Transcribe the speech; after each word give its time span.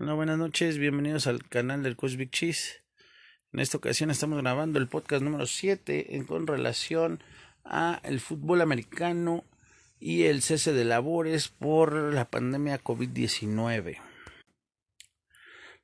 Hola, 0.00 0.14
buenas 0.14 0.38
noches, 0.38 0.78
bienvenidos 0.78 1.26
al 1.26 1.42
canal 1.48 1.82
del 1.82 1.96
Coach 1.96 2.14
Big 2.14 2.30
Cheese. 2.30 2.84
En 3.52 3.58
esta 3.58 3.78
ocasión 3.78 4.12
estamos 4.12 4.40
grabando 4.40 4.78
el 4.78 4.86
podcast 4.86 5.24
número 5.24 5.44
7 5.44 6.24
con 6.28 6.46
relación 6.46 7.20
a 7.64 8.00
el 8.04 8.20
fútbol 8.20 8.60
americano 8.60 9.42
y 9.98 10.26
el 10.26 10.40
cese 10.42 10.72
de 10.72 10.84
labores 10.84 11.48
por 11.48 12.14
la 12.14 12.30
pandemia 12.30 12.80
COVID-19. 12.80 13.98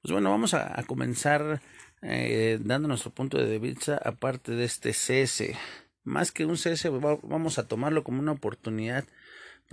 Pues 0.00 0.12
bueno, 0.12 0.30
vamos 0.30 0.54
a, 0.54 0.80
comenzar 0.86 1.60
eh, 2.00 2.60
dando 2.62 2.86
nuestro 2.86 3.10
punto 3.10 3.38
de 3.38 3.58
vista 3.58 4.00
aparte 4.00 4.52
de 4.52 4.64
este 4.64 4.92
cese. 4.92 5.56
Más 6.04 6.30
que 6.30 6.46
un 6.46 6.56
cese, 6.56 6.88
vamos 6.88 7.58
a 7.58 7.66
tomarlo 7.66 8.04
como 8.04 8.20
una 8.20 8.30
oportunidad 8.30 9.04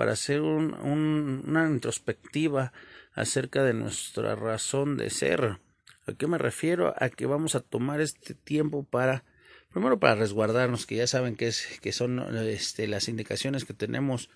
para 0.02 0.14
hacer 0.14 0.42
una 0.42 1.70
introspectiva 1.70 2.74
acerca 3.14 3.64
de 3.64 3.76
nuestra 3.76 4.36
razón 4.36 4.98
de 4.98 5.12
ser. 5.12 5.60
¿A 6.08 6.14
qué 6.18 6.26
me 6.26 6.40
refiero? 6.40 6.96
A 6.98 7.10
que 7.10 7.28
vamos 7.28 7.54
a 7.54 7.60
tomar 7.60 8.02
este 8.02 8.34
tiempo 8.34 8.84
para, 8.84 9.26
primero 9.72 10.00
para 10.00 10.16
resguardarnos, 10.16 10.88
que 10.88 10.96
ya 10.96 11.06
saben 11.06 11.36
que, 11.36 11.50
es, 11.50 11.80
que 11.82 11.92
son 11.92 12.18
este, 12.36 12.88
las 12.88 13.10
indicaciones 13.10 13.64
que 13.64 13.76
tenemos 13.76 14.32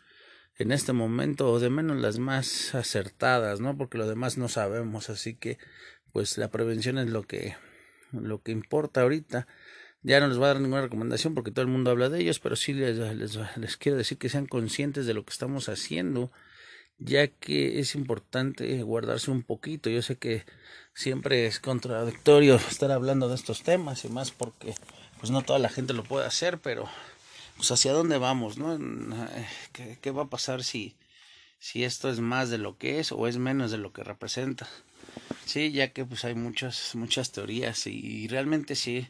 en 0.59 0.71
este 0.71 0.93
momento, 0.93 1.49
o 1.49 1.59
de 1.59 1.71
menos 1.71 1.97
las 1.97 2.19
más 2.19 2.75
acertadas, 2.75 3.59
¿no? 3.59 3.75
Porque 3.75 3.97
lo 3.97 4.07
demás 4.07 4.37
no 4.37 4.49
sabemos, 4.49 5.09
así 5.09 5.33
que, 5.33 5.57
pues 6.13 6.37
la 6.37 6.51
prevención 6.51 6.99
es 6.99 7.09
lo 7.09 7.23
que, 7.23 7.55
lo 8.11 8.39
que 8.43 8.51
importa 8.51 9.01
ahorita. 9.01 9.47
Ya 10.05 10.19
no 10.19 10.27
les 10.27 10.37
voy 10.37 10.45
a 10.45 10.49
dar 10.49 10.61
ninguna 10.61 10.83
recomendación 10.83 11.33
porque 11.33 11.49
todo 11.49 11.63
el 11.63 11.71
mundo 11.71 11.89
habla 11.89 12.09
de 12.09 12.21
ellos, 12.21 12.39
pero 12.39 12.55
sí 12.55 12.73
les, 12.73 12.97
les, 12.97 13.77
quiero 13.77 13.97
decir 13.97 14.19
que 14.19 14.29
sean 14.29 14.45
conscientes 14.45 15.07
de 15.07 15.15
lo 15.15 15.25
que 15.25 15.31
estamos 15.31 15.67
haciendo 15.67 16.31
ya 16.99 17.27
que 17.27 17.79
es 17.79 17.95
importante 17.95 18.81
guardarse 18.83 19.31
un 19.31 19.41
poquito. 19.41 19.89
Yo 19.89 20.03
sé 20.03 20.17
que 20.17 20.45
siempre 20.93 21.47
es 21.47 21.59
contradictorio 21.59 22.55
estar 22.55 22.91
hablando 22.91 23.27
de 23.29 23.35
estos 23.35 23.63
temas 23.63 24.05
y 24.05 24.09
más 24.09 24.29
porque 24.29 24.75
pues 25.19 25.31
no 25.31 25.41
toda 25.41 25.57
la 25.57 25.69
gente 25.69 25.93
lo 25.93 26.03
puede 26.03 26.27
hacer, 26.27 26.59
pero 26.59 26.87
pues 27.57 27.71
hacia 27.71 27.91
dónde 27.91 28.19
vamos, 28.19 28.59
¿no? 28.59 28.77
¿Qué, 29.73 29.97
qué 29.99 30.11
va 30.11 30.23
a 30.23 30.29
pasar 30.29 30.63
si, 30.63 30.95
si 31.57 31.83
esto 31.83 32.09
es 32.09 32.19
más 32.19 32.51
de 32.51 32.59
lo 32.59 32.77
que 32.77 32.99
es 32.99 33.11
o 33.11 33.27
es 33.27 33.37
menos 33.39 33.71
de 33.71 33.79
lo 33.79 33.91
que 33.91 34.03
representa? 34.03 34.69
Sí, 35.45 35.71
ya 35.71 35.91
que 35.93 36.05
pues 36.05 36.25
hay 36.25 36.35
muchas, 36.35 36.95
muchas 36.95 37.31
teorías 37.31 37.87
y, 37.87 38.27
realmente 38.27 38.75
sí, 38.75 39.07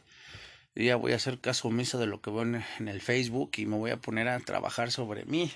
ya 0.84 0.96
voy 0.96 1.12
a 1.12 1.16
hacer 1.16 1.40
caso 1.40 1.68
omiso 1.68 1.98
de 1.98 2.06
lo 2.06 2.20
que 2.20 2.30
veo 2.30 2.42
en 2.42 2.88
el 2.88 3.00
Facebook 3.00 3.52
y 3.56 3.66
me 3.66 3.76
voy 3.76 3.90
a 3.90 4.00
poner 4.00 4.28
a 4.28 4.38
trabajar 4.40 4.92
sobre 4.92 5.24
mí 5.24 5.50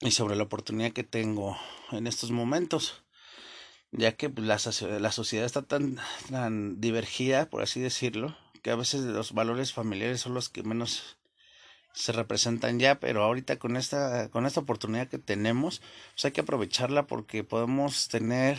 y 0.00 0.10
sobre 0.10 0.36
la 0.36 0.44
oportunidad 0.44 0.92
que 0.92 1.04
tengo 1.04 1.56
en 1.92 2.06
estos 2.06 2.30
momentos, 2.30 3.04
ya 3.92 4.12
que 4.12 4.30
pues, 4.30 4.46
la, 4.46 4.58
la 4.98 5.12
sociedad 5.12 5.46
está 5.46 5.62
tan, 5.62 5.98
tan 6.30 6.80
divergida, 6.80 7.48
por 7.50 7.62
así 7.62 7.80
decirlo, 7.80 8.36
que 8.62 8.70
a 8.70 8.76
veces 8.76 9.02
los 9.02 9.32
valores 9.32 9.72
familiares 9.72 10.20
son 10.20 10.34
los 10.34 10.48
que 10.48 10.62
menos 10.62 11.18
se 11.92 12.12
representan 12.12 12.80
ya, 12.80 12.98
pero 12.98 13.22
ahorita 13.22 13.58
con 13.58 13.76
esta, 13.76 14.28
con 14.30 14.46
esta 14.46 14.60
oportunidad 14.60 15.08
que 15.08 15.18
tenemos, 15.18 15.80
pues 16.14 16.24
hay 16.24 16.32
que 16.32 16.40
aprovecharla 16.40 17.06
porque 17.06 17.44
podemos 17.44 18.08
tener 18.08 18.58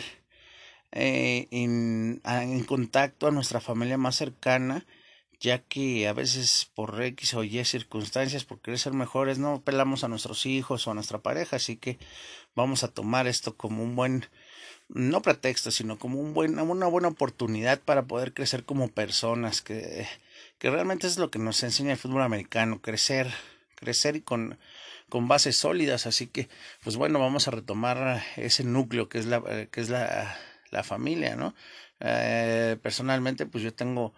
eh, 0.92 1.48
en, 1.50 2.22
en 2.24 2.64
contacto 2.64 3.26
a 3.26 3.32
nuestra 3.32 3.60
familia 3.60 3.98
más 3.98 4.16
cercana 4.16 4.86
ya 5.40 5.58
que 5.58 6.08
a 6.08 6.12
veces 6.12 6.70
por 6.74 7.02
X 7.02 7.34
o 7.34 7.44
Y 7.44 7.64
circunstancias, 7.64 8.44
por 8.44 8.60
querer 8.60 8.78
ser 8.78 8.92
mejores, 8.92 9.38
no 9.38 9.60
pelamos 9.62 10.04
a 10.04 10.08
nuestros 10.08 10.46
hijos 10.46 10.86
o 10.86 10.90
a 10.90 10.94
nuestra 10.94 11.18
pareja, 11.18 11.56
así 11.56 11.76
que 11.76 11.98
vamos 12.54 12.84
a 12.84 12.88
tomar 12.88 13.26
esto 13.26 13.56
como 13.56 13.82
un 13.82 13.96
buen, 13.96 14.26
no 14.88 15.22
pretexto, 15.22 15.70
sino 15.70 15.98
como 15.98 16.20
un 16.20 16.34
buen, 16.34 16.58
una 16.58 16.86
buena 16.86 17.08
oportunidad 17.08 17.80
para 17.80 18.06
poder 18.06 18.32
crecer 18.32 18.64
como 18.64 18.88
personas, 18.88 19.62
que, 19.62 20.06
que 20.58 20.70
realmente 20.70 21.06
es 21.06 21.18
lo 21.18 21.30
que 21.30 21.38
nos 21.38 21.62
enseña 21.62 21.92
el 21.92 21.98
fútbol 21.98 22.22
americano, 22.22 22.80
crecer, 22.80 23.32
crecer 23.74 24.16
y 24.16 24.22
con, 24.22 24.58
con 25.08 25.28
bases 25.28 25.56
sólidas, 25.56 26.06
así 26.06 26.26
que, 26.28 26.48
pues 26.82 26.96
bueno, 26.96 27.18
vamos 27.20 27.46
a 27.46 27.50
retomar 27.50 28.22
ese 28.36 28.64
núcleo 28.64 29.08
que 29.08 29.18
es 29.18 29.26
la, 29.26 29.66
que 29.66 29.80
es 29.80 29.90
la, 29.90 30.36
la 30.70 30.82
familia, 30.82 31.36
¿no? 31.36 31.54
Eh, 32.00 32.76
personalmente, 32.82 33.46
pues 33.46 33.62
yo 33.64 33.72
tengo 33.74 34.14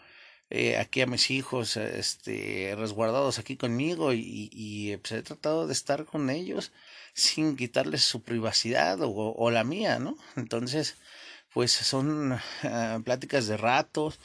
eh, 0.50 0.76
aquí 0.78 1.02
a 1.02 1.06
mis 1.06 1.30
hijos 1.30 1.76
este, 1.76 2.74
resguardados 2.76 3.38
aquí 3.38 3.56
conmigo 3.56 4.12
y, 4.12 4.48
y 4.52 4.96
pues, 4.98 5.12
he 5.12 5.22
tratado 5.22 5.66
de 5.66 5.72
estar 5.72 6.04
con 6.06 6.30
ellos 6.30 6.72
sin 7.18 7.56
quitarles 7.56 8.02
su 8.04 8.22
privacidad 8.22 8.98
o, 9.02 9.50
la 9.50 9.64
mía, 9.64 9.98
¿no? 9.98 10.16
Entonces, 10.36 10.96
pues 11.52 11.72
son 11.72 12.32
uh, 12.32 13.02
pláticas 13.04 13.46
de 13.48 13.56
ratos, 13.56 14.20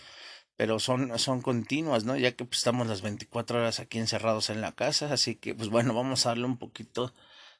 pero 0.55 0.79
son, 0.79 1.17
son 1.19 1.41
continuas, 1.41 2.05
¿no? 2.05 2.15
Ya 2.17 2.33
que 2.33 2.45
pues, 2.45 2.59
estamos 2.59 2.87
las 2.87 3.01
24 3.01 3.59
horas 3.59 3.79
aquí 3.79 3.99
encerrados 3.99 4.49
en 4.49 4.61
la 4.61 4.73
casa, 4.73 5.11
así 5.13 5.35
que 5.35 5.55
pues 5.55 5.69
bueno, 5.69 5.93
vamos 5.93 6.25
a 6.25 6.29
darle 6.29 6.45
un 6.45 6.57
poquito 6.57 7.13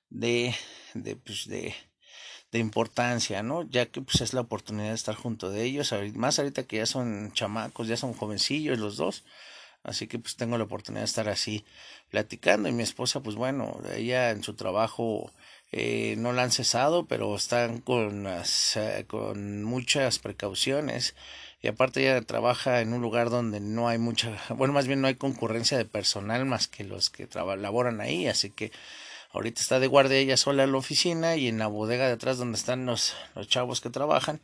de, 0.09 0.55
de, 0.93 1.15
pues, 1.15 1.47
de, 1.47 1.75
de 2.53 2.59
importancia, 2.59 3.41
¿no? 3.41 3.63
Ya 3.63 3.87
que 3.87 4.01
pues 4.01 4.21
es 4.21 4.33
la 4.33 4.41
oportunidad 4.41 4.89
de 4.89 4.95
estar 4.95 5.15
junto 5.15 5.49
de 5.49 5.63
ellos, 5.63 5.93
más 6.13 6.37
ahorita 6.37 6.63
que 6.63 6.77
ya 6.77 6.85
son 6.85 7.33
chamacos, 7.33 7.87
ya 7.87 7.97
son 7.97 8.13
jovencillos 8.13 8.77
los 8.77 8.95
dos, 8.95 9.23
así 9.83 10.07
que 10.07 10.19
pues 10.19 10.35
tengo 10.35 10.57
la 10.59 10.65
oportunidad 10.65 11.01
de 11.01 11.07
estar 11.07 11.29
así 11.29 11.65
platicando 12.11 12.69
y 12.69 12.71
mi 12.71 12.83
esposa 12.83 13.21
pues 13.21 13.35
bueno, 13.35 13.81
ella 13.95 14.29
en 14.29 14.43
su 14.43 14.53
trabajo 14.53 15.31
eh, 15.71 16.13
no 16.19 16.31
la 16.31 16.43
han 16.43 16.51
cesado, 16.51 17.07
pero 17.07 17.35
están 17.35 17.79
con, 17.81 18.27
con 19.07 19.63
muchas 19.63 20.19
precauciones 20.19 21.15
y 21.63 21.69
aparte 21.69 22.01
ella 22.01 22.21
trabaja 22.21 22.81
en 22.81 22.93
un 22.93 23.01
lugar 23.01 23.31
donde 23.31 23.61
no 23.61 23.87
hay 23.87 23.97
mucha, 23.97 24.37
bueno, 24.55 24.75
más 24.75 24.85
bien 24.85 25.01
no 25.01 25.07
hay 25.07 25.15
concurrencia 25.15 25.75
de 25.75 25.85
personal 25.85 26.45
más 26.45 26.67
que 26.67 26.83
los 26.83 27.09
que 27.09 27.27
laboran 27.33 27.99
ahí, 27.99 28.27
así 28.27 28.51
que 28.51 28.71
Ahorita 29.33 29.61
está 29.61 29.79
de 29.79 29.87
guardia 29.87 30.17
ella 30.17 30.37
sola 30.37 30.63
en 30.63 30.71
la 30.71 30.77
oficina 30.77 31.35
y 31.35 31.47
en 31.47 31.57
la 31.57 31.65
bodega 31.65 32.05
de 32.05 32.13
atrás 32.13 32.37
donde 32.37 32.55
están 32.55 32.85
los, 32.85 33.15
los 33.33 33.47
chavos 33.47 33.81
que 33.81 33.89
trabajan, 33.89 34.39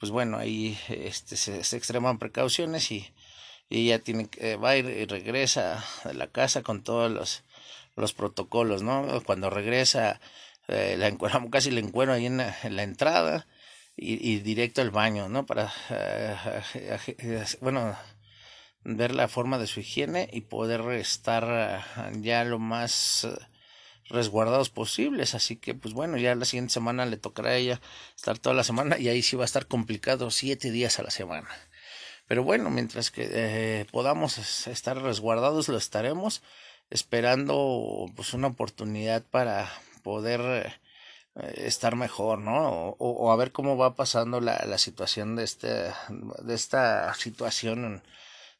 pues 0.00 0.10
bueno, 0.10 0.38
ahí 0.38 0.76
este, 0.88 1.36
se, 1.36 1.60
extreman 1.76 2.18
precauciones 2.18 2.90
y, 2.90 3.14
y 3.68 3.86
ella 3.86 4.00
tiene 4.00 4.28
que, 4.28 4.56
va 4.56 4.76
y 4.76 5.06
regresa 5.06 5.84
de 6.04 6.14
la 6.14 6.26
casa 6.26 6.62
con 6.62 6.82
todos 6.82 7.12
los, 7.12 7.44
los 7.94 8.12
protocolos, 8.12 8.82
¿no? 8.82 9.22
Cuando 9.24 9.50
regresa, 9.50 10.20
eh, 10.66 10.96
la 10.98 11.16
casi 11.50 11.70
le 11.70 11.80
encuentro 11.80 12.14
ahí 12.14 12.26
en 12.26 12.38
la, 12.38 12.56
en 12.64 12.74
la 12.74 12.82
entrada 12.82 13.46
y, 13.96 14.14
y, 14.28 14.40
directo 14.40 14.82
al 14.82 14.90
baño, 14.90 15.28
¿no? 15.28 15.46
Para, 15.46 15.72
eh, 15.90 17.44
bueno, 17.60 17.96
ver 18.82 19.14
la 19.14 19.28
forma 19.28 19.58
de 19.58 19.68
su 19.68 19.78
higiene 19.78 20.28
y 20.32 20.40
poder 20.40 20.80
estar 20.92 21.84
ya 22.20 22.42
lo 22.44 22.58
más 22.58 23.28
resguardados 24.08 24.70
posibles. 24.70 25.34
Así 25.34 25.56
que, 25.56 25.74
pues 25.74 25.94
bueno, 25.94 26.16
ya 26.16 26.34
la 26.34 26.44
siguiente 26.44 26.72
semana 26.72 27.06
le 27.06 27.16
tocará 27.16 27.50
a 27.50 27.56
ella 27.56 27.80
estar 28.16 28.38
toda 28.38 28.54
la 28.54 28.64
semana 28.64 28.98
y 28.98 29.08
ahí 29.08 29.22
sí 29.22 29.36
va 29.36 29.44
a 29.44 29.46
estar 29.46 29.66
complicado 29.66 30.30
siete 30.30 30.70
días 30.70 30.98
a 30.98 31.02
la 31.02 31.10
semana. 31.10 31.48
Pero 32.26 32.42
bueno, 32.42 32.70
mientras 32.70 33.10
que 33.10 33.28
eh, 33.30 33.86
podamos 33.92 34.66
estar 34.66 35.00
resguardados, 35.02 35.68
lo 35.68 35.76
estaremos 35.76 36.42
esperando 36.90 38.06
pues 38.16 38.34
una 38.34 38.48
oportunidad 38.48 39.22
para 39.22 39.70
poder 40.02 40.40
eh, 41.36 41.54
estar 41.66 41.96
mejor, 41.96 42.38
¿no? 42.38 42.96
O, 42.98 43.32
a 43.32 43.36
ver 43.36 43.52
cómo 43.52 43.76
va 43.76 43.94
pasando 43.94 44.40
la, 44.40 44.64
la 44.66 44.78
situación 44.78 45.36
de 45.36 45.44
este 45.44 45.68
de 45.68 46.54
esta 46.54 47.12
situación 47.14 48.02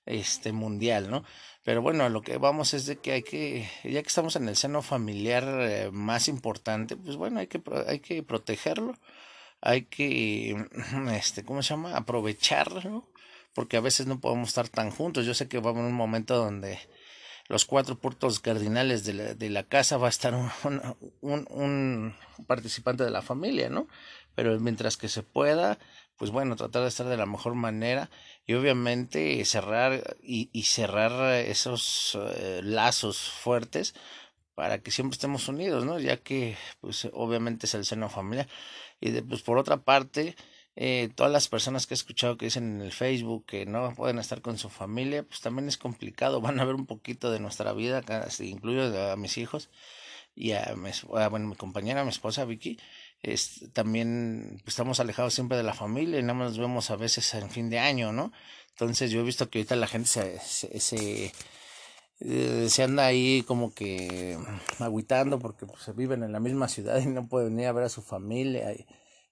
este 0.07 0.53
mundial, 0.53 1.11
¿no? 1.11 1.25
Pero 1.63 1.81
bueno, 1.83 2.09
lo 2.09 2.21
que 2.23 2.37
vamos 2.39 2.75
es 2.75 2.87
de 2.87 2.97
que 2.97 3.13
hay 3.13 3.23
que, 3.23 3.69
ya 3.85 4.03
que 4.03 4.09
estamos 4.09 4.37
en 4.37 4.49
el 4.49 4.57
seno 4.57 4.83
familiar 4.83 5.45
eh, 5.61 5.91
más 5.91 6.29
importante, 6.29 6.97
pues 6.97 7.17
bueno, 7.17 7.41
hay 7.41 7.47
que, 7.47 7.63
hay 7.87 8.01
que 8.01 8.23
protegerlo, 8.23 8.95
hay 9.61 9.83
que, 9.87 10.57
este, 11.13 11.45
¿cómo 11.45 11.63
se 11.63 11.71
llama? 11.71 11.97
Aprovecharlo, 11.97 13.09
porque 13.55 13.77
a 13.79 13.81
veces 13.81 14.07
no 14.07 14.21
podemos 14.21 14.49
estar 14.49 14.69
tan 14.69 14.91
juntos. 14.91 15.25
Yo 15.27 15.35
sé 15.35 15.49
que 15.49 15.61
va 15.61 15.71
a 15.71 15.75
un 15.75 15.93
momento 15.93 16.37
donde 16.37 16.79
los 17.49 17.65
cuatro 17.65 17.99
puntos 17.99 18.41
cardinales 18.41 19.05
de 19.05 19.15
la, 19.15 19.35
de 19.35 19.51
la 19.51 19.65
casa 19.65 19.97
va 19.97 20.07
a 20.09 20.11
estar 20.11 20.35
un, 20.35 20.51
un, 21.21 21.47
un 21.51 22.17
participante 22.47 23.05
de 23.05 23.11
la 23.11 23.23
familia, 23.23 23.71
¿no? 23.71 23.89
Pero 24.35 24.59
mientras 24.61 24.97
que 24.97 25.09
se 25.09 25.23
pueda, 25.23 25.79
pues 26.17 26.31
bueno, 26.31 26.57
tratar 26.57 26.83
de 26.83 26.89
estar 26.89 27.07
de 27.07 27.17
la 27.17 27.27
mejor 27.27 27.55
manera 27.55 28.11
y 28.47 28.55
obviamente 28.55 29.45
cerrar 29.45 30.17
y, 30.23 30.51
y 30.53 30.63
cerrar 30.65 31.35
esos 31.35 32.19
eh, 32.37 32.61
lazos 32.63 33.19
fuertes 33.31 33.95
para 34.55 34.79
que 34.83 34.91
siempre 34.91 35.15
estemos 35.15 35.49
unidos, 35.49 35.85
¿no? 35.85 35.99
Ya 35.99 36.19
que 36.19 36.57
pues 36.81 37.09
obviamente 37.13 37.67
es 37.67 37.75
el 37.75 37.85
seno 37.85 38.09
familiar 38.09 38.49
y 39.01 39.11
de, 39.11 39.23
pues 39.23 39.43
por 39.43 39.59
otra 39.59 39.79
parte 39.79 40.37
eh, 40.77 41.11
todas 41.15 41.33
las 41.33 41.49
personas 41.49 41.87
que 41.87 41.95
he 41.95 41.97
escuchado 41.97 42.37
que 42.37 42.47
dicen 42.47 42.77
en 42.77 42.81
el 42.81 42.93
Facebook 42.93 43.47
que 43.47 43.65
no 43.67 43.95
pueden 43.95 44.19
estar 44.19 44.43
con 44.43 44.59
su 44.59 44.69
familia, 44.71 45.23
pues 45.23 45.41
también 45.41 45.69
es 45.69 45.79
complicado, 45.79 46.41
van 46.41 46.59
a 46.61 46.65
ver 46.65 46.75
un 46.75 46.87
poquito 46.87 47.31
de 47.31 47.41
nuestra 47.41 47.73
vida, 47.73 48.03
incluyo 48.41 49.13
a 49.13 49.17
mis 49.17 49.39
hijos 49.39 49.71
y 50.35 50.53
a 50.53 50.75
mi, 50.77 50.91
bueno, 51.31 51.49
mi 51.49 51.57
compañera, 51.57 52.05
mi 52.05 52.11
esposa 52.11 52.45
Vicky, 52.45 52.79
también 53.73 54.63
estamos 54.67 55.01
alejados 55.01 55.35
siempre 55.35 55.57
de 55.57 55.63
la 55.63 55.75
familia 55.75 56.19
y 56.19 56.23
nada 56.23 56.35
más 56.35 56.51
nos 56.51 56.59
vemos 56.59 56.91
a 56.91 56.97
veces 56.97 57.33
en 57.35 57.51
fin 57.51 57.71
de 57.71 57.79
año, 57.79 58.13
¿no? 58.13 58.33
Entonces 58.71 59.11
yo 59.11 59.21
he 59.21 59.25
visto 59.25 59.49
que 59.49 59.61
ahorita 59.61 59.77
la 59.77 59.87
gente 59.87 60.09
se, 60.09 60.39
se, 60.81 61.33
eh, 62.21 62.69
se, 62.69 62.83
anda 62.83 63.07
ahí 63.07 63.45
como 63.47 63.73
que 63.75 64.39
aguitando 64.79 65.39
porque 65.39 65.67
pues, 65.67 65.83
se 65.83 65.93
viven 65.93 66.23
en 66.23 66.33
la 66.33 66.41
misma 66.41 66.69
ciudad 66.69 66.99
y 67.01 67.07
no 67.07 67.29
pueden 67.29 67.51
venir 67.51 67.69
a 67.69 67.73
ver 67.73 67.85
a 67.85 67.89
su 67.89 68.03
familia 68.03 68.73
y, 68.73 68.87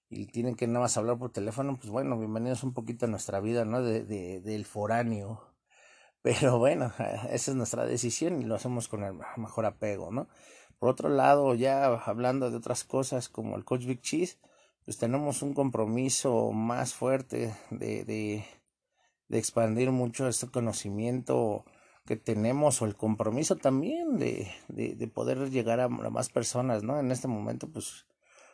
y, 0.09 0.27
tienen 0.27 0.55
que 0.55 0.67
nada 0.67 0.81
más 0.81 0.97
hablar 0.97 1.17
por 1.17 1.31
teléfono, 1.31 1.77
pues 1.77 1.89
bueno, 1.89 2.17
bienvenidos 2.17 2.63
un 2.63 2.73
poquito 2.73 3.05
a 3.05 3.09
nuestra 3.09 3.39
vida, 3.41 3.65
¿no? 3.65 3.81
De, 3.81 4.03
de, 4.05 4.41
del 4.41 4.65
foráneo. 4.65 5.53
Pero 6.21 6.57
bueno, 6.57 6.93
esa 7.31 7.51
es 7.51 7.55
nuestra 7.55 7.85
decisión 7.85 8.41
y 8.41 8.45
lo 8.45 8.55
hacemos 8.55 8.87
con 8.87 9.03
el 9.03 9.13
mejor 9.37 9.65
apego, 9.65 10.11
¿no? 10.11 10.29
Por 10.79 10.89
otro 10.89 11.09
lado, 11.09 11.55
ya 11.55 11.85
hablando 11.85 12.51
de 12.51 12.57
otras 12.57 12.83
cosas 12.83 13.29
como 13.29 13.55
el 13.55 13.63
Coach 13.63 13.85
Big 13.85 14.01
Cheese, 14.01 14.37
pues 14.85 14.97
tenemos 14.97 15.41
un 15.41 15.53
compromiso 15.53 16.51
más 16.51 16.93
fuerte 16.93 17.55
de, 17.69 18.03
de, 18.03 18.45
de 19.29 19.37
expandir 19.37 19.91
mucho 19.91 20.27
este 20.27 20.47
conocimiento 20.47 21.63
que 22.05 22.17
tenemos 22.17 22.81
o 22.81 22.85
el 22.85 22.95
compromiso 22.95 23.55
también 23.55 24.17
de, 24.17 24.51
de, 24.67 24.95
de 24.95 25.07
poder 25.07 25.49
llegar 25.49 25.79
a, 25.79 25.87
más 25.87 26.29
personas, 26.29 26.83
¿no? 26.83 26.99
En 26.99 27.11
este 27.11 27.27
momento, 27.27 27.69
pues 27.69 28.05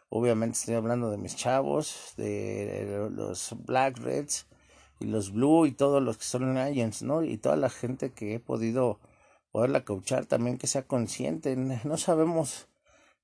obviamente 0.09 0.57
estoy 0.57 0.75
hablando 0.75 1.09
de 1.09 1.17
mis 1.17 1.35
chavos, 1.35 2.13
de 2.17 3.09
los 3.11 3.55
Black 3.65 3.97
Reds 3.97 4.47
y 4.99 5.05
los 5.05 5.31
Blue 5.31 5.65
y 5.65 5.71
todos 5.71 6.01
los 6.01 6.17
que 6.17 6.25
son 6.25 6.57
Agents, 6.57 7.01
¿no? 7.01 7.23
Y 7.23 7.37
toda 7.37 7.55
la 7.55 7.69
gente 7.69 8.11
que 8.11 8.35
he 8.35 8.39
podido 8.39 8.99
poderla 9.51 9.85
coachar 9.85 10.25
también 10.25 10.57
que 10.57 10.67
sea 10.67 10.83
consciente. 10.83 11.55
No 11.83 11.97
sabemos 11.97 12.67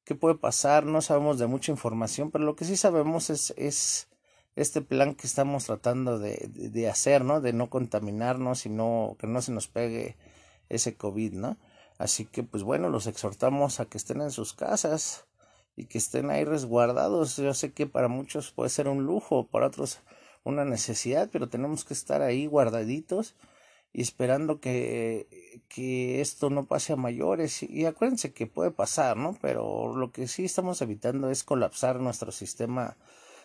qué 0.03 0.15
puede 0.15 0.35
pasar, 0.35 0.85
no 0.85 1.01
sabemos 1.01 1.39
de 1.39 1.47
mucha 1.47 1.71
información, 1.71 2.31
pero 2.31 2.45
lo 2.45 2.55
que 2.55 2.65
sí 2.65 2.77
sabemos 2.77 3.29
es, 3.29 3.53
es 3.57 4.07
este 4.55 4.81
plan 4.81 5.15
que 5.15 5.27
estamos 5.27 5.65
tratando 5.65 6.19
de, 6.19 6.49
de, 6.53 6.89
hacer, 6.89 7.25
¿no? 7.25 7.41
De 7.41 7.53
no 7.53 7.69
contaminarnos 7.69 8.65
y 8.65 8.69
no, 8.69 9.15
que 9.19 9.27
no 9.27 9.41
se 9.41 9.51
nos 9.51 9.67
pegue 9.67 10.15
ese 10.69 10.95
COVID, 10.95 11.33
¿no? 11.33 11.57
Así 11.97 12.25
que, 12.25 12.43
pues 12.43 12.63
bueno, 12.63 12.89
los 12.89 13.07
exhortamos 13.07 13.79
a 13.79 13.85
que 13.85 13.97
estén 13.97 14.21
en 14.21 14.31
sus 14.31 14.53
casas 14.53 15.25
y 15.75 15.85
que 15.85 15.97
estén 15.97 16.29
ahí 16.29 16.43
resguardados. 16.43 17.37
Yo 17.37 17.53
sé 17.53 17.73
que 17.73 17.87
para 17.87 18.07
muchos 18.07 18.51
puede 18.51 18.69
ser 18.69 18.87
un 18.87 19.05
lujo, 19.05 19.47
para 19.47 19.67
otros 19.67 19.99
una 20.43 20.63
necesidad, 20.63 21.29
pero 21.31 21.49
tenemos 21.49 21.83
que 21.85 21.93
estar 21.93 22.21
ahí 22.21 22.45
guardaditos 22.45 23.35
y 23.95 24.01
esperando 24.01 24.59
que, 24.59 25.61
que 25.69 26.19
esto 26.19 26.49
no 26.49 26.65
pase 26.65 26.91
a 26.91 26.97
mayores. 26.97 27.63
Y 27.63 27.85
acuérdense 27.85 28.33
que 28.33 28.45
puede 28.45 28.69
pasar, 28.69 29.15
¿no? 29.15 29.37
Pero 29.41 29.95
lo 29.95 30.11
que 30.11 30.27
sí 30.27 30.43
estamos 30.43 30.81
evitando 30.81 31.29
es 31.29 31.45
colapsar 31.45 32.01
nuestro 32.01 32.33
sistema 32.33 32.97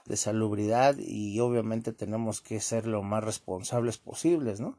de 0.07 0.17
salubridad 0.17 0.97
y 0.99 1.39
obviamente 1.39 1.93
tenemos 1.93 2.41
que 2.41 2.59
ser 2.59 2.89
lo 2.89 3.05
más 3.05 3.23
responsables 3.23 3.99
posibles, 3.99 4.59
¿no? 4.59 4.77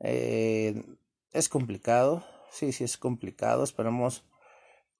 Eh, 0.00 0.84
es 1.32 1.48
complicado, 1.48 2.22
sí, 2.50 2.72
sí 2.72 2.84
es 2.84 2.98
complicado, 2.98 3.64
esperamos 3.64 4.22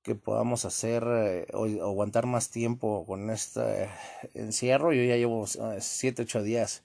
que 0.02 0.14
podamos 0.14 0.64
hacer 0.64 1.04
eh, 1.06 1.46
o 1.52 1.66
aguantar 1.66 2.24
más 2.24 2.48
tiempo 2.48 3.04
con 3.04 3.28
este 3.28 3.90
encierro. 4.32 4.94
Yo 4.94 5.02
ya 5.02 5.16
llevo 5.16 5.44
eh, 5.44 5.78
siete, 5.80 6.22
ocho 6.22 6.42
días 6.42 6.84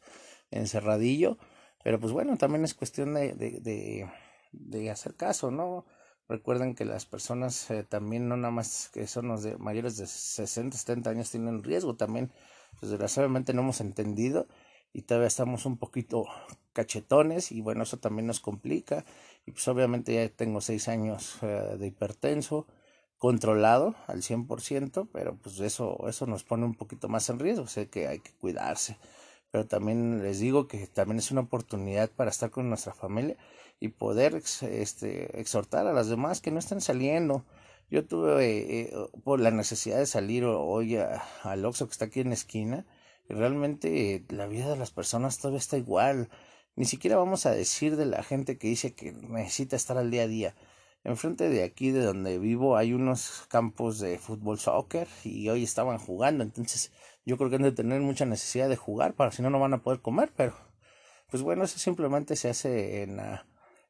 encerradillo 0.49 1.37
pero 1.83 1.99
pues 1.99 2.13
bueno, 2.13 2.37
también 2.37 2.63
es 2.63 2.73
cuestión 2.73 3.13
de, 3.13 3.33
de, 3.33 3.59
de, 3.59 4.09
de 4.51 4.91
hacer 4.91 5.15
caso, 5.15 5.51
¿no? 5.51 5.85
Recuerden 6.27 6.75
que 6.75 6.85
las 6.85 7.05
personas 7.05 7.69
eh, 7.71 7.83
también 7.83 8.29
no 8.29 8.37
nada 8.37 8.51
más 8.51 8.89
que 8.93 9.05
son 9.07 9.27
los 9.27 9.43
de 9.43 9.57
mayores 9.57 9.97
de 9.97 10.07
60, 10.07 10.77
70 10.77 11.09
años 11.09 11.29
tienen 11.29 11.63
riesgo, 11.63 11.95
también. 11.95 12.31
Pues 12.79 12.89
desgraciadamente 12.89 13.53
no 13.53 13.63
hemos 13.63 13.81
entendido 13.81 14.47
y 14.93 15.01
todavía 15.01 15.27
estamos 15.27 15.65
un 15.65 15.77
poquito 15.77 16.25
cachetones 16.73 17.51
y 17.51 17.59
bueno, 17.61 17.83
eso 17.83 17.97
también 17.97 18.27
nos 18.27 18.39
complica. 18.39 19.03
Y 19.45 19.51
pues 19.51 19.67
obviamente 19.67 20.13
ya 20.13 20.29
tengo 20.29 20.61
seis 20.61 20.87
años 20.87 21.37
eh, 21.41 21.75
de 21.77 21.87
hipertenso 21.87 22.65
controlado 23.17 23.95
al 24.07 24.23
100%, 24.23 25.09
pero 25.11 25.35
pues 25.35 25.59
eso, 25.59 26.07
eso 26.07 26.25
nos 26.27 26.43
pone 26.43 26.65
un 26.65 26.75
poquito 26.75 27.09
más 27.09 27.29
en 27.29 27.39
riesgo, 27.39 27.67
sé 27.67 27.89
que 27.89 28.07
hay 28.07 28.19
que 28.19 28.31
cuidarse 28.39 28.97
pero 29.51 29.67
también 29.67 30.23
les 30.23 30.39
digo 30.39 30.67
que 30.67 30.87
también 30.87 31.19
es 31.19 31.31
una 31.31 31.41
oportunidad 31.41 32.09
para 32.09 32.31
estar 32.31 32.49
con 32.51 32.69
nuestra 32.69 32.93
familia 32.93 33.37
y 33.79 33.89
poder 33.89 34.35
este, 34.61 35.39
exhortar 35.39 35.87
a 35.87 35.93
las 35.93 36.07
demás 36.07 36.39
que 36.41 36.51
no 36.51 36.59
estén 36.59 36.81
saliendo. 36.81 37.45
Yo 37.89 38.05
tuve 38.05 38.81
eh, 38.81 38.93
por 39.23 39.41
la 39.41 39.51
necesidad 39.51 39.97
de 39.97 40.05
salir 40.05 40.45
hoy 40.45 40.95
al 40.95 41.65
Oxxo 41.65 41.87
que 41.87 41.91
está 41.91 42.05
aquí 42.05 42.21
en 42.21 42.29
la 42.29 42.35
esquina 42.35 42.85
y 43.27 43.33
realmente 43.33 44.23
la 44.29 44.47
vida 44.47 44.69
de 44.69 44.77
las 44.77 44.91
personas 44.91 45.37
todavía 45.37 45.59
está 45.59 45.77
igual. 45.77 46.29
Ni 46.75 46.85
siquiera 46.85 47.17
vamos 47.17 47.45
a 47.45 47.51
decir 47.51 47.97
de 47.97 48.05
la 48.05 48.23
gente 48.23 48.57
que 48.57 48.69
dice 48.69 48.93
que 48.93 49.11
necesita 49.11 49.75
estar 49.75 49.97
al 49.97 50.11
día 50.11 50.23
a 50.23 50.27
día. 50.27 50.55
Enfrente 51.03 51.49
de 51.49 51.63
aquí, 51.63 51.89
de 51.89 52.03
donde 52.03 52.37
vivo, 52.37 52.77
hay 52.77 52.93
unos 52.93 53.45
campos 53.49 53.99
de 53.99 54.19
fútbol 54.19 54.59
soccer 54.59 55.07
y 55.23 55.49
hoy 55.49 55.63
estaban 55.63 55.97
jugando. 55.97 56.43
Entonces, 56.43 56.91
yo 57.25 57.37
creo 57.37 57.49
que 57.49 57.55
han 57.55 57.63
de 57.63 57.71
tener 57.71 58.01
mucha 58.01 58.25
necesidad 58.25 58.69
de 58.69 58.75
jugar, 58.75 59.15
para 59.15 59.31
si 59.31 59.41
no, 59.41 59.49
no 59.49 59.59
van 59.59 59.73
a 59.73 59.81
poder 59.81 60.01
comer. 60.01 60.31
Pero, 60.35 60.53
pues 61.31 61.41
bueno, 61.41 61.63
eso 61.63 61.79
simplemente 61.79 62.35
se 62.35 62.49
hace 62.49 63.01
en 63.01 63.17
la 63.17 63.47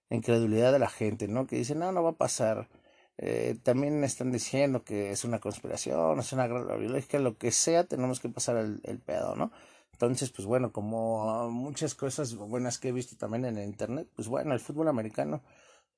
incredulidad 0.10 0.72
de 0.72 0.80
la 0.80 0.90
gente, 0.90 1.28
¿no? 1.28 1.48
Que 1.48 1.58
dicen, 1.58 1.80
no, 1.80 1.92
no 1.92 2.02
va 2.02 2.12
a 2.12 2.18
pasar. 2.18 2.70
Eh, 3.18 3.58
también 3.62 4.04
están 4.06 4.32
diciendo 4.32 4.84
que 4.86 5.12
es 5.12 5.26
una 5.26 5.40
conspiración, 5.40 6.20
es 6.20 6.32
una 6.32 6.48
guerra 6.48 6.78
biológica, 6.78 7.20
lo 7.20 7.38
que 7.38 7.52
sea, 7.52 7.84
tenemos 7.84 8.22
que 8.22 8.30
pasar 8.30 8.56
el, 8.58 8.82
el 8.86 9.00
pedo, 9.00 9.36
¿no? 9.36 9.52
Entonces, 9.92 10.32
pues 10.32 10.48
bueno, 10.48 10.72
como 10.72 11.50
muchas 11.52 11.94
cosas 11.94 12.36
buenas 12.36 12.80
que 12.80 12.90
he 12.90 12.92
visto 12.94 13.18
también 13.18 13.46
en 13.46 13.58
el 13.58 13.66
internet, 13.66 14.08
pues 14.16 14.28
bueno, 14.30 14.54
el 14.54 14.60
fútbol 14.62 14.88
americano 14.88 15.44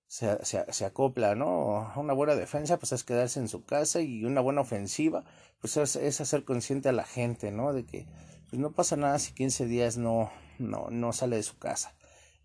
se, 0.07 0.43
se, 0.45 0.71
se, 0.71 0.85
acopla, 0.85 1.35
¿no? 1.35 1.91
Una 1.95 2.13
buena 2.13 2.35
defensa, 2.35 2.77
pues 2.77 2.91
es 2.91 3.03
quedarse 3.03 3.39
en 3.39 3.47
su 3.47 3.65
casa 3.65 4.01
y 4.01 4.25
una 4.25 4.41
buena 4.41 4.61
ofensiva, 4.61 5.23
pues 5.59 5.77
es, 5.77 5.95
es 5.95 6.21
hacer 6.21 6.43
consciente 6.43 6.89
a 6.89 6.93
la 6.93 7.03
gente, 7.03 7.51
¿no? 7.51 7.73
De 7.73 7.85
que 7.85 8.07
pues 8.49 8.61
no 8.61 8.71
pasa 8.71 8.95
nada 8.95 9.17
si 9.17 9.33
15 9.33 9.65
días 9.65 9.97
no, 9.97 10.31
no, 10.59 10.89
no 10.91 11.13
sale 11.13 11.37
de 11.37 11.43
su 11.43 11.57
casa. 11.57 11.95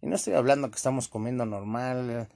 Y 0.01 0.07
no 0.07 0.17
estoy 0.17 0.35
hablando 0.35 0.71
que 0.71 0.77
estamos 0.77 1.09
comiendo 1.09 1.45
normal. 1.45 2.29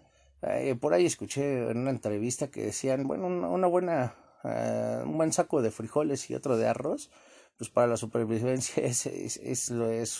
Eh, 0.42 0.76
por 0.80 0.92
ahí 0.92 1.06
escuché 1.06 1.70
en 1.70 1.78
una 1.78 1.90
entrevista 1.90 2.50
que 2.50 2.66
decían, 2.66 3.06
bueno, 3.06 3.28
una, 3.28 3.48
una 3.48 3.66
buena, 3.68 4.14
eh, 4.44 5.00
un 5.04 5.16
buen 5.16 5.32
saco 5.32 5.62
de 5.62 5.70
frijoles 5.70 6.28
y 6.28 6.34
otro 6.34 6.56
de 6.56 6.66
arroz, 6.66 7.10
pues 7.56 7.70
para 7.70 7.86
la 7.86 7.96
supervivencia 7.96 8.82
es, 8.84 9.06
es, 9.06 9.38
es, 9.38 9.70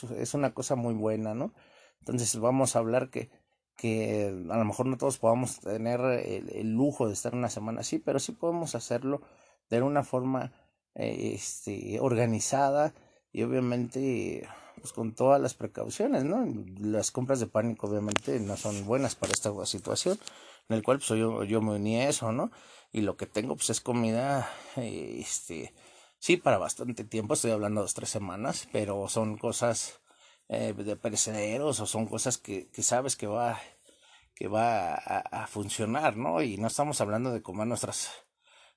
es 0.05 0.35
una 0.35 0.55
cosa 0.55 0.77
muy 0.77 0.95
buena, 0.95 1.35
¿no? 1.35 1.53
Entonces 1.99 2.39
vamos 2.39 2.75
a 2.75 2.79
hablar 2.79 3.11
que 3.11 3.31
que 3.77 4.27
a 4.51 4.57
lo 4.57 4.65
mejor 4.65 4.87
no 4.87 4.97
todos 4.97 5.19
podamos 5.19 5.61
tener 5.61 6.01
el, 6.01 6.73
lujo 6.73 7.07
de 7.07 7.15
estar 7.15 7.35
una 7.35 7.49
semana 7.49 7.81
así, 7.81 7.99
pero 7.99 8.19
sí 8.19 8.33
podemos 8.33 8.75
hacerlo 8.75 9.23
de 9.71 9.83
una 9.83 10.05
forma 10.05 10.53
eh, 10.95 11.33
este, 11.35 11.99
organizada 12.01 12.95
y 13.33 13.43
obviamente 13.43 14.47
pues 14.81 14.93
con 14.93 15.15
todas 15.15 15.41
las 15.41 15.55
precauciones, 15.55 16.25
¿no? 16.25 16.45
Las 16.79 17.11
compras 17.11 17.41
de 17.41 17.47
pánico 17.47 17.87
obviamente 17.87 18.39
no 18.41 18.57
son 18.57 18.85
buenas 18.85 19.15
para 19.15 19.33
esta 19.33 19.53
situación, 19.67 20.19
en 20.69 20.77
el 20.77 20.83
cual 20.83 20.99
pues 20.99 21.09
yo, 21.09 21.45
yo 21.45 21.61
me 21.61 21.73
uní 21.73 22.01
a 22.01 22.09
eso, 22.09 22.33
¿no? 22.33 22.51
Y 22.93 23.03
lo 23.03 23.17
que 23.17 23.27
tengo 23.27 23.57
pues 23.57 23.71
es 23.71 23.81
comida, 23.81 24.51
este, 24.77 25.73
sí, 26.19 26.37
para 26.37 26.59
bastante 26.59 27.05
tiempo, 27.05 27.35
estoy 27.35 27.53
hablando 27.53 27.81
de 27.81 27.85
dos, 27.85 27.95
tres 27.95 28.11
semanas, 28.11 28.69
pero 28.73 29.09
son 29.09 29.39
cosas 29.39 30.02
eh, 30.53 30.75
de 30.75 30.97
perecederos 30.97 31.81
o 31.81 31.87
son 31.87 32.07
cosas 32.07 32.37
que, 32.39 32.69
que 32.69 32.83
sabes 32.83 33.17
que 33.17 33.27
va 33.27 33.59
que 34.35 34.49
va 34.49 34.95
a, 34.95 35.21
a, 35.45 35.47
funcionar, 35.47 36.17
¿no? 36.17 36.43
Y 36.43 36.59
no 36.59 36.67
estamos 36.67 37.01
hablando 37.01 37.33
de 37.33 37.43
comer 37.43 37.67
nuestras 37.67 38.11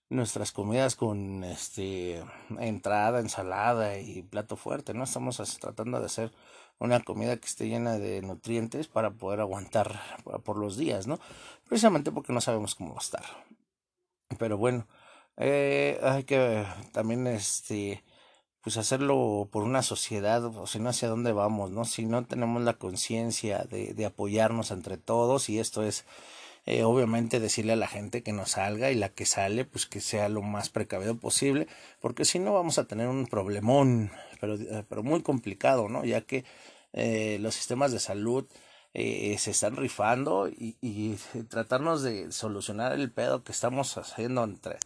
nuestras 0.09 0.51
comidas 0.51 0.95
con 0.95 1.43
este 1.43 2.23
entrada, 2.59 3.19
ensalada 3.19 3.99
y 3.99 4.21
plato 4.23 4.55
fuerte, 4.55 4.93
¿no? 4.93 5.03
Estamos 5.03 5.37
tratando 5.59 5.99
de 5.99 6.05
hacer 6.05 6.31
una 6.79 7.01
comida 7.01 7.37
que 7.37 7.47
esté 7.47 7.67
llena 7.67 7.97
de 7.99 8.21
nutrientes 8.21 8.87
para 8.87 9.11
poder 9.11 9.41
aguantar 9.41 9.99
por 10.43 10.57
los 10.57 10.77
días, 10.77 11.07
¿no? 11.07 11.19
Precisamente 11.67 12.11
porque 12.11 12.33
no 12.33 12.41
sabemos 12.41 12.75
cómo 12.75 12.91
va 12.93 12.99
a 12.99 13.03
estar. 13.03 13.25
Pero 14.39 14.57
bueno, 14.57 14.87
eh, 15.37 15.99
hay 16.03 16.23
que 16.23 16.65
también 16.93 17.27
este 17.27 18.03
pues 18.65 18.77
hacerlo 18.77 19.47
por 19.51 19.61
una 19.61 19.83
sociedad, 19.83 20.43
o 20.43 20.65
si 20.65 20.79
no 20.79 20.89
hacia 20.89 21.07
dónde 21.07 21.31
vamos, 21.31 21.69
¿no? 21.69 21.85
Si 21.85 22.07
no 22.07 22.25
tenemos 22.25 22.63
la 22.63 22.73
conciencia 22.73 23.59
de, 23.69 23.93
de, 23.93 24.05
apoyarnos 24.07 24.71
entre 24.71 24.97
todos, 24.97 25.49
y 25.49 25.59
esto 25.59 25.83
es 25.83 26.03
eh, 26.65 26.83
obviamente 26.83 27.39
decirle 27.39 27.73
a 27.73 27.75
la 27.75 27.87
gente 27.87 28.23
que 28.23 28.33
no 28.33 28.47
salga 28.47 28.89
y 28.89 28.95
la 28.95 29.09
que 29.09 29.27
sale, 29.27 29.65
pues 29.65 29.85
que 29.85 30.01
sea 30.01 30.29
lo 30.29 30.41
más 30.41 30.69
precavido 30.69 31.15
posible, 31.15 31.67
porque 32.01 32.25
si 32.25 32.39
no 32.39 32.53
vamos 32.53 32.79
a 32.79 32.85
tener 32.85 33.07
un 33.07 33.27
problemón, 33.27 34.11
pero, 34.41 34.55
eh, 34.55 34.83
pero 34.89 35.03
muy 35.03 35.21
complicado, 35.21 35.87
¿no? 35.87 36.03
Ya 36.03 36.21
que 36.21 36.43
eh, 36.93 37.37
los 37.41 37.53
sistemas 37.53 37.91
de 37.91 37.99
salud 37.99 38.47
se 38.95 39.51
están 39.51 39.75
rifando 39.75 40.47
y, 40.47 40.77
y 40.81 41.17
tratarnos 41.49 42.01
de 42.01 42.31
solucionar 42.31 42.93
el 42.93 43.11
pedo 43.11 43.43
que 43.43 43.51
estamos 43.51 43.97
haciendo 43.97 44.43
entre 44.45 44.77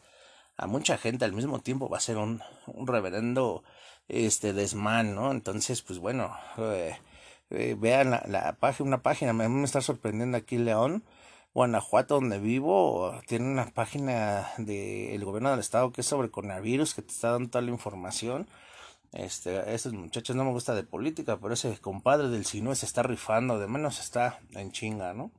a 0.60 0.68
mucha 0.68 0.98
gente 0.98 1.24
al 1.24 1.34
mismo 1.34 1.60
tiempo 1.60 1.88
va 1.90 1.98
a 1.98 2.02
ser 2.02 2.18
un, 2.18 2.42
un 2.68 2.86
reverendo 2.86 3.64
este 4.10 4.52
desmán, 4.54 5.16
¿no? 5.16 5.32
Entonces, 5.32 5.82
pues 5.82 6.00
bueno, 6.00 6.36
eh, 6.58 6.98
eh, 7.50 7.76
vean 7.80 8.12
la, 8.12 8.58
página, 8.60 8.88
una 8.88 9.02
página, 9.02 9.32
me, 9.32 9.48
me 9.48 9.64
está 9.64 9.80
sorprendiendo 9.82 10.38
aquí 10.38 10.58
León, 10.58 11.04
Guanajuato, 11.54 12.16
donde 12.16 12.40
vivo, 12.40 13.22
tiene 13.26 13.50
una 13.50 13.68
página 13.68 14.50
del 14.58 15.24
gobierno 15.24 15.52
del 15.52 15.60
estado 15.62 15.94
que 15.94 16.02
es 16.02 16.08
sobre 16.08 16.30
coronavirus, 16.30 16.94
que 16.94 17.04
te 17.04 17.14
está 17.14 17.32
dando 17.32 17.50
toda 17.50 17.62
la 17.62 17.72
información. 17.72 18.48
Este, 19.14 19.74
estos 19.74 19.94
muchachos 19.94 20.36
no 20.36 20.44
me 20.44 20.52
gusta 20.52 20.76
de 20.76 20.84
política, 20.84 21.38
pero 21.40 21.54
ese 21.54 21.78
compadre 21.80 22.28
del 22.28 22.46
Sinue 22.46 22.76
se 22.76 22.86
está 22.86 23.02
rifando, 23.02 23.60
de 23.60 23.68
menos 23.68 24.00
está 24.00 24.40
en 24.52 24.72
chinga, 24.72 25.14
¿no? 25.14 25.32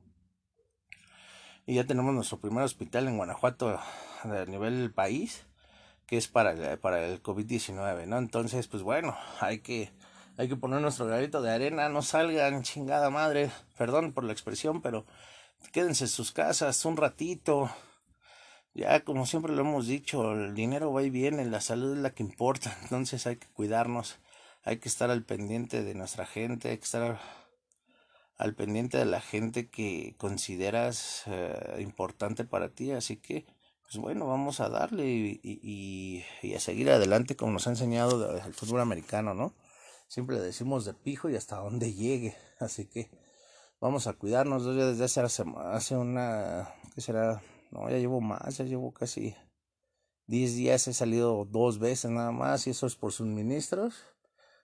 Y 1.65 1.75
ya 1.75 1.85
tenemos 1.85 2.13
nuestro 2.13 2.39
primer 2.39 2.63
hospital 2.63 3.07
en 3.07 3.17
Guanajuato 3.17 3.79
a 4.23 4.45
nivel 4.45 4.91
país, 4.91 5.45
que 6.07 6.17
es 6.17 6.27
para 6.27 6.51
el, 6.51 6.79
para 6.79 7.05
el 7.05 7.21
COVID-19, 7.21 8.07
¿no? 8.07 8.17
Entonces, 8.17 8.67
pues 8.67 8.83
bueno, 8.83 9.15
hay 9.39 9.59
que, 9.59 9.91
hay 10.37 10.49
que 10.49 10.55
poner 10.55 10.81
nuestro 10.81 11.05
granito 11.05 11.41
de 11.41 11.51
arena, 11.51 11.87
no 11.89 12.01
salgan, 12.01 12.63
chingada 12.63 13.09
madre, 13.09 13.51
perdón 13.77 14.11
por 14.11 14.23
la 14.23 14.33
expresión, 14.33 14.81
pero 14.81 15.05
quédense 15.71 16.05
en 16.05 16.09
sus 16.09 16.31
casas 16.31 16.83
un 16.85 16.97
ratito. 16.97 17.69
Ya, 18.73 19.01
como 19.03 19.25
siempre 19.25 19.53
lo 19.53 19.61
hemos 19.61 19.85
dicho, 19.85 20.31
el 20.33 20.55
dinero 20.55 20.91
va 20.93 21.03
y 21.03 21.09
viene, 21.09 21.45
la 21.45 21.61
salud 21.61 21.95
es 21.95 22.01
la 22.01 22.11
que 22.11 22.23
importa, 22.23 22.75
entonces 22.83 23.27
hay 23.27 23.35
que 23.35 23.47
cuidarnos, 23.47 24.17
hay 24.63 24.77
que 24.77 24.89
estar 24.89 25.11
al 25.11 25.23
pendiente 25.23 25.83
de 25.83 25.93
nuestra 25.93 26.25
gente, 26.25 26.69
hay 26.69 26.77
que 26.77 26.85
estar 26.85 27.19
al 28.37 28.55
pendiente 28.55 28.97
de 28.97 29.05
la 29.05 29.21
gente 29.21 29.69
que 29.69 30.15
consideras 30.17 31.23
eh, 31.27 31.77
importante 31.79 32.43
para 32.43 32.69
ti. 32.69 32.91
Así 32.91 33.17
que, 33.17 33.45
pues 33.83 33.97
bueno, 33.97 34.27
vamos 34.27 34.59
a 34.59 34.69
darle 34.69 35.07
y, 35.07 35.39
y, 36.41 36.53
a 36.53 36.59
seguir 36.59 36.89
adelante 36.89 37.35
como 37.35 37.51
nos 37.51 37.67
ha 37.67 37.71
enseñado 37.71 38.35
el 38.35 38.53
fútbol 38.53 38.81
americano, 38.81 39.33
¿no? 39.33 39.53
Siempre 40.07 40.37
le 40.37 40.41
decimos 40.41 40.85
de 40.85 40.93
pijo 40.93 41.29
y 41.29 41.35
hasta 41.35 41.57
donde 41.57 41.93
llegue. 41.93 42.35
Así 42.59 42.87
que 42.87 43.11
vamos 43.79 44.07
a 44.07 44.13
cuidarnos. 44.13 44.63
Yo 44.63 44.73
desde 44.73 45.03
hace, 45.05 45.21
hace 45.21 45.95
una, 45.95 46.73
¿qué 46.95 47.01
será? 47.01 47.41
No, 47.71 47.89
ya 47.89 47.97
llevo 47.97 48.21
más, 48.21 48.57
ya 48.57 48.65
llevo 48.65 48.91
casi 48.91 49.35
10 50.27 50.55
días. 50.55 50.87
He 50.87 50.93
salido 50.93 51.45
dos 51.45 51.79
veces 51.79 52.11
nada 52.11 52.31
más 52.31 52.67
y 52.67 52.71
eso 52.71 52.87
es 52.87 52.95
por 52.95 53.11
suministros 53.11 53.95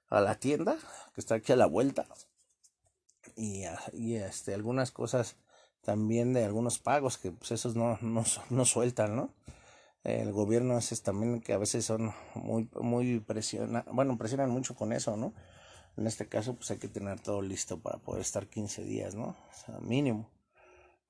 a 0.10 0.22
la 0.22 0.36
tienda 0.36 0.78
que 1.14 1.22
está 1.22 1.36
aquí 1.36 1.52
a 1.52 1.58
la 1.58 1.66
vuelta 1.66 2.08
y, 3.38 3.64
y 3.94 4.16
este, 4.16 4.54
algunas 4.54 4.92
cosas 4.92 5.38
también 5.82 6.34
de 6.34 6.44
algunos 6.44 6.80
pagos 6.80 7.18
que 7.18 7.32
pues 7.32 7.52
esos 7.52 7.76
no, 7.76 7.98
no, 8.02 8.26
no 8.50 8.66
sueltan, 8.66 9.16
¿no? 9.16 9.34
El 10.04 10.32
gobierno 10.32 10.78
es 10.78 11.02
también 11.02 11.42
que 11.42 11.54
a 11.54 11.58
veces 11.58 11.86
son 11.86 12.14
muy, 12.34 12.70
muy 12.80 13.20
presiona, 13.20 13.86
bueno, 13.92 14.18
presionan 14.18 14.50
mucho 14.50 14.76
con 14.76 14.94
eso, 14.94 15.18
¿no? 15.18 15.34
En 15.98 16.08
este 16.08 16.28
caso, 16.28 16.56
pues 16.56 16.72
hay 16.72 16.78
que 16.78 16.88
tener 16.88 17.20
todo 17.20 17.42
listo 17.42 17.80
para 17.80 17.98
poder 17.98 18.22
estar 18.22 18.48
15 18.48 18.84
días, 18.84 19.16
¿no? 19.16 19.30
O 19.30 19.54
sea, 19.66 19.80
mínimo. 19.80 20.30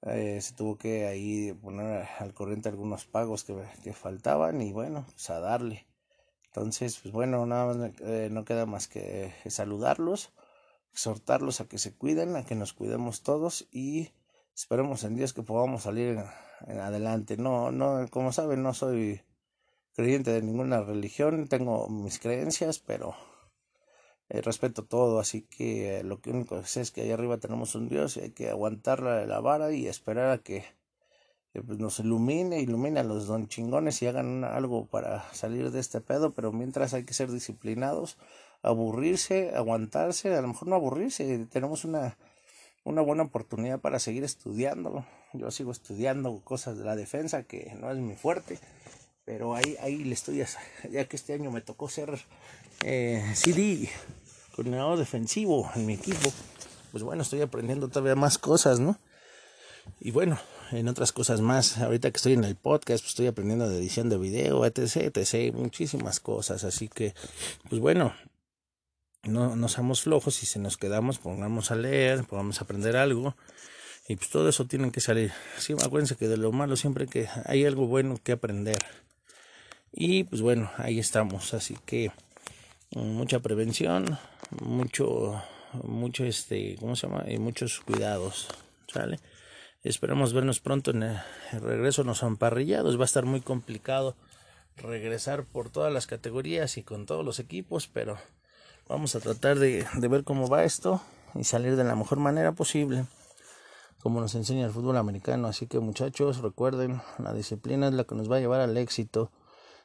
Eh, 0.04 0.40
se 0.42 0.54
tuvo 0.54 0.78
que 0.78 1.08
ahí 1.08 1.54
poner 1.54 2.08
al 2.20 2.34
corriente 2.34 2.70
algunos 2.70 3.06
pagos 3.06 3.44
que, 3.44 3.56
que 3.84 3.94
faltaban 3.94 4.62
y 4.62 4.72
bueno, 4.72 5.06
pues 5.12 5.30
a 5.30 5.40
darle. 5.40 5.88
Entonces, 6.46 6.98
pues 7.00 7.14
bueno, 7.14 7.46
nada 7.46 7.66
más 7.66 7.92
eh, 8.02 8.30
no 8.32 8.46
queda 8.46 8.66
más 8.66 8.88
que 8.88 9.34
saludarlos 9.48 10.32
exhortarlos 10.98 11.62
a 11.62 11.68
que 11.68 11.78
se 11.78 11.96
cuiden, 11.96 12.36
a 12.36 12.44
que 12.44 12.56
nos 12.56 12.74
cuidemos 12.74 13.22
todos 13.22 13.68
y 13.72 14.10
esperemos 14.56 15.04
en 15.04 15.16
Dios 15.16 15.32
que 15.32 15.44
podamos 15.44 15.84
salir 15.84 16.18
en, 16.66 16.80
adelante. 16.80 17.38
No, 17.38 17.72
no, 17.72 18.08
como 18.10 18.34
saben, 18.34 18.64
no 18.64 18.74
soy 18.74 19.22
creyente 19.94 20.32
de 20.32 20.42
ninguna 20.42 20.82
religión, 20.82 21.48
tengo 21.48 21.88
mis 21.88 22.18
creencias, 22.18 22.80
pero 22.80 23.16
eh, 24.30 24.42
respeto 24.42 24.86
todo, 24.86 25.20
así 25.20 25.44
que 25.44 26.00
eh, 26.00 26.04
lo 26.04 26.20
que 26.20 26.32
único 26.32 26.60
que 26.60 26.68
sé 26.68 26.82
es 26.82 26.90
que 26.90 27.02
allá 27.02 27.14
arriba 27.14 27.38
tenemos 27.38 27.76
un 27.76 27.90
Dios 27.90 28.18
y 28.18 28.22
hay 28.22 28.32
que 28.32 28.50
aguantar 28.50 29.04
la, 29.04 29.24
la 29.28 29.40
vara 29.40 29.72
y 29.72 29.86
esperar 29.86 30.32
a 30.32 30.40
que 30.40 30.66
pues, 31.54 31.78
nos 31.78 32.00
ilumine, 32.00 32.60
ilumine 32.60 33.02
a 33.02 33.04
los 33.04 33.28
don 33.28 33.48
chingones 33.48 34.02
y 34.02 34.08
hagan 34.08 34.44
algo 34.44 34.88
para 34.88 35.32
salir 35.32 35.70
de 35.70 35.80
este 35.80 36.02
pedo, 36.02 36.34
pero 36.34 36.52
mientras 36.52 36.96
hay 36.96 37.04
que 37.04 37.14
ser 37.14 37.32
disciplinados 37.32 38.18
aburrirse, 38.62 39.52
aguantarse, 39.56 40.34
a 40.36 40.42
lo 40.42 40.50
mejor 40.50 40.68
no 40.68 40.76
aburrirse, 40.76 41.48
tenemos 41.52 41.86
una, 41.86 42.18
una 42.84 43.02
buena 43.02 43.24
oportunidad 43.24 43.80
para 43.80 44.00
seguir 44.00 44.24
estudiando. 44.24 45.06
Yo 45.34 45.52
sigo 45.52 45.72
estudiando 45.72 46.42
cosas 46.44 46.78
de 46.78 46.86
la 46.86 46.96
defensa, 46.96 47.44
que 47.44 47.74
no 47.80 47.92
es 47.92 47.98
mi 47.98 48.16
fuerte, 48.16 48.60
pero 49.26 49.56
ahí, 49.56 49.76
ahí 49.82 50.04
le 50.04 50.14
estoy, 50.14 50.44
ya 50.90 51.06
que 51.06 51.16
este 51.16 51.34
año 51.34 51.52
me 51.52 51.62
tocó 51.62 51.90
ser 51.90 52.18
eh, 52.84 53.24
CD, 53.36 53.90
coordinador 54.56 54.98
defensivo 54.98 55.70
en 55.76 55.86
mi 55.86 55.94
equipo, 55.96 56.32
pues 56.92 57.04
bueno, 57.04 57.24
estoy 57.24 57.42
aprendiendo 57.42 57.90
todavía 57.90 58.16
más 58.16 58.38
cosas, 58.38 58.80
¿no? 58.80 58.98
Y 60.00 60.12
bueno, 60.12 60.40
en 60.72 60.88
otras 60.88 61.12
cosas 61.12 61.42
más, 61.42 61.78
ahorita 61.78 62.12
que 62.12 62.18
estoy 62.18 62.34
en 62.34 62.44
el 62.44 62.56
podcast, 62.56 63.04
pues 63.04 63.12
estoy 63.12 63.28
aprendiendo 63.28 63.70
de 63.70 63.78
edición 63.78 64.10
de 64.10 64.18
video, 64.18 64.66
etc, 64.66 65.16
etc, 65.16 65.54
muchísimas 65.54 66.20
cosas, 66.20 66.64
así 66.64 66.88
que, 66.88 67.14
pues 67.70 67.82
bueno, 67.82 68.14
no, 69.28 69.56
no 69.56 69.68
seamos 69.68 70.02
flojos 70.02 70.42
y 70.44 70.46
si 70.46 70.60
nos 70.60 70.78
quedamos, 70.78 71.20
pongamos 71.20 71.72
a 71.72 71.76
leer, 71.76 72.24
pongamos 72.24 72.60
a 72.60 72.64
aprender 72.64 72.98
algo. 72.98 73.36
Y 74.08 74.16
pues 74.16 74.30
todo 74.30 74.48
eso 74.48 74.66
tiene 74.66 74.92
que 74.92 75.02
salir. 75.02 75.34
Sí, 75.58 75.74
acuérdense 75.74 76.16
que 76.16 76.28
de 76.28 76.38
lo 76.38 76.52
malo 76.52 76.78
siempre 76.78 77.08
que 77.08 77.28
hay 77.46 77.66
algo 77.66 77.88
bueno 77.88 78.18
que 78.24 78.32
aprender. 78.32 78.78
Y 79.92 80.24
pues 80.24 80.42
bueno, 80.42 80.72
ahí 80.78 80.98
estamos. 81.00 81.54
Así 81.54 81.78
que 81.86 82.12
mm, 82.92 83.00
mucha 83.00 83.40
prevención, 83.40 84.18
mucho, 84.62 85.42
mucho 85.84 86.24
este, 86.24 86.78
¿cómo 86.80 86.96
se 86.96 87.08
llama? 87.08 87.26
Y 87.28 87.38
muchos 87.38 87.82
cuidados. 87.82 88.48
¿Sale? 88.88 89.20
Esperamos 89.84 90.34
vernos 90.34 90.62
pronto 90.62 90.92
en 90.92 91.04
el 91.04 91.20
regreso 91.62 92.06
nos 92.06 92.24
emparrillados. 92.24 92.98
Va 92.98 93.04
a 93.04 93.06
estar 93.06 93.26
muy 93.26 93.42
complicado 93.42 94.16
regresar 94.78 95.44
por 95.44 95.70
todas 95.70 95.92
las 95.92 96.08
categorías 96.08 96.78
y 96.78 96.84
con 96.84 97.06
todos 97.06 97.26
los 97.26 97.40
equipos, 97.40 97.88
pero 97.88 98.18
Vamos 98.90 99.16
a 99.16 99.20
tratar 99.20 99.60
de, 99.60 99.86
ver 100.10 100.24
cómo 100.24 100.48
va 100.48 100.64
esto 100.64 101.02
y 101.36 101.44
salir 101.44 101.76
de 101.76 101.84
la 101.84 101.96
mejor 101.96 102.20
manera 102.20 102.54
posible, 102.54 103.06
como 104.02 104.22
nos 104.22 104.34
enseña 104.36 104.66
el 104.66 104.72
fútbol 104.72 104.96
americano. 104.96 105.50
Así 105.50 105.68
que 105.68 105.80
muchachos, 105.80 106.38
recuerden, 106.38 107.02
la 107.18 107.34
disciplina 107.34 107.90
es 107.90 107.94
la 107.94 108.06
que 108.06 108.16
nos 108.16 108.32
va 108.32 108.38
a 108.38 108.40
llevar 108.40 108.62
al 108.62 108.78
éxito. 108.78 109.30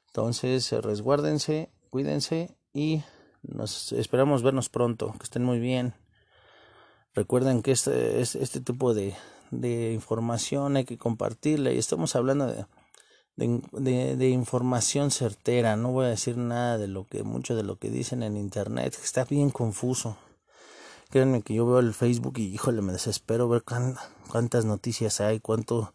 Entonces, 0.07 0.71
resguárdense, 0.71 1.69
cuídense 1.91 2.57
y 2.73 3.03
nos 3.43 3.91
esperamos 3.91 4.45
vernos 4.45 4.69
pronto. 4.69 5.13
Que 5.19 5.25
estén 5.25 5.43
muy 5.43 5.59
bien. 5.59 5.95
Recuerden 7.13 7.63
que 7.63 7.73
este, 7.73 8.21
este 8.21 8.61
tipo 8.61 8.95
de 8.95 9.93
información 9.93 10.77
hay 10.77 10.85
que 10.85 10.97
compartirla 10.97 11.73
y 11.73 11.79
estamos 11.79 12.15
hablando 12.15 12.47
de 12.47 12.67
de, 13.37 14.17
de, 14.17 14.29
información 14.29 15.11
certera. 15.11 15.77
No 15.77 15.93
voy 15.93 16.07
a 16.07 16.11
decir 16.11 16.37
nada 16.37 16.79
de 16.79 16.89
lo 16.89 17.07
que, 17.07 17.23
mucho 17.23 17.57
de 17.57 17.63
lo 17.63 17.77
que 17.77 17.91
dicen 17.91 18.23
en 18.23 18.37
internet. 18.37 18.99
Está 19.03 19.25
bien 19.25 19.51
confuso. 19.51 20.17
Créanme 21.11 21.43
que 21.43 21.55
yo 21.55 21.67
veo 21.67 21.79
el 21.79 21.95
Facebook 21.95 22.39
y 22.39 22.47
híjole, 22.47 22.83
me 22.83 22.93
desespero 22.93 23.49
ver 23.49 23.63
cuántas 24.29 24.65
noticias 24.65 25.21
hay, 25.21 25.41
cuánto, 25.41 25.93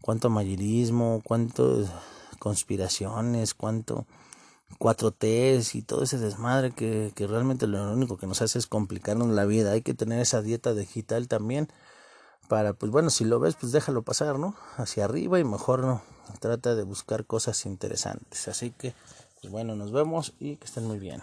cuánto 0.00 0.30
mayerismo, 0.30 1.20
cuánto 1.24 1.84
conspiraciones, 2.38 3.54
cuánto 3.54 4.06
cuatro 4.78 5.10
T's 5.10 5.74
y 5.74 5.82
todo 5.82 6.02
ese 6.02 6.18
desmadre 6.18 6.70
que, 6.70 7.12
que 7.14 7.26
realmente 7.26 7.66
lo 7.66 7.92
único 7.92 8.16
que 8.16 8.26
nos 8.26 8.42
hace 8.42 8.58
es 8.58 8.66
complicarnos 8.66 9.28
la 9.28 9.44
vida. 9.44 9.72
Hay 9.72 9.82
que 9.82 9.94
tener 9.94 10.20
esa 10.20 10.42
dieta 10.42 10.74
digital 10.74 11.28
también 11.28 11.68
para, 12.48 12.72
pues 12.72 12.92
bueno, 12.92 13.10
si 13.10 13.24
lo 13.24 13.40
ves, 13.40 13.56
pues 13.58 13.72
déjalo 13.72 14.02
pasar, 14.02 14.38
¿no? 14.38 14.54
Hacia 14.76 15.04
arriba 15.04 15.38
y 15.38 15.44
mejor 15.44 15.80
no. 15.80 16.02
Trata 16.40 16.74
de 16.74 16.82
buscar 16.82 17.24
cosas 17.24 17.66
interesantes. 17.66 18.48
Así 18.48 18.70
que, 18.70 18.94
pues 19.40 19.52
bueno, 19.52 19.74
nos 19.74 19.92
vemos 19.92 20.34
y 20.38 20.56
que 20.56 20.64
estén 20.64 20.86
muy 20.86 20.98
bien. 20.98 21.22